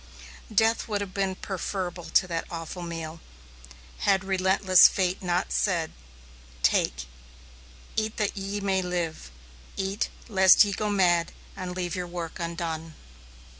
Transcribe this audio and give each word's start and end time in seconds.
Death 0.51 0.87
would 0.87 0.99
have 0.99 1.13
been 1.13 1.35
preferable 1.35 2.05
to 2.05 2.25
that 2.27 2.45
awful 2.49 2.81
meal, 2.81 3.19
had 3.99 4.23
relentless 4.23 4.87
fate 4.87 5.21
not 5.21 5.51
said: 5.51 5.91
"Take, 6.63 7.05
eat 7.95 8.17
that 8.17 8.35
ye 8.35 8.61
may 8.61 8.81
live. 8.81 9.29
Eat, 9.77 10.09
lest 10.27 10.63
ye 10.63 10.71
go 10.73 10.89
mad 10.89 11.33
and 11.55 11.75
leave 11.75 11.95
your 11.95 12.07
work 12.07 12.39
undone!" 12.39 12.95